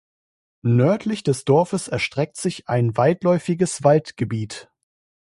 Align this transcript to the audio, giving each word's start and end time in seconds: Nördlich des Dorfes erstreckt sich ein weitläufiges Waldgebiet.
Nördlich 0.63 1.21
des 1.21 1.45
Dorfes 1.45 1.87
erstreckt 1.87 2.35
sich 2.35 2.67
ein 2.67 2.97
weitläufiges 2.97 3.83
Waldgebiet. 3.83 4.71